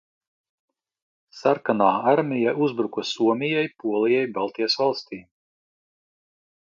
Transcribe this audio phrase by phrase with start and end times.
[1.39, 5.21] Sarkanā armija uzbruka Somijai, Polijai, Baltijas valstīm.